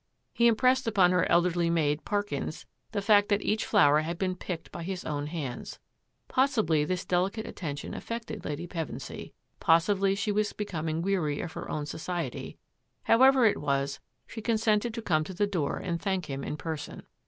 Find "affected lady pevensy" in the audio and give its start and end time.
7.93-9.31